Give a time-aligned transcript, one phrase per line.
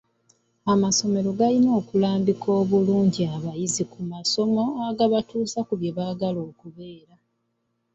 [0.73, 7.15] Amasomero galina okulambika obulungi abayizi ku masomo agabatuusa ku bye baagala okubeera.